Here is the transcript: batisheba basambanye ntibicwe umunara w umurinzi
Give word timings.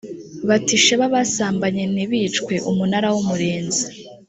batisheba 0.49 1.05
basambanye 1.15 1.83
ntibicwe 1.93 2.53
umunara 2.69 3.07
w 3.13 3.15
umurinzi 3.21 3.85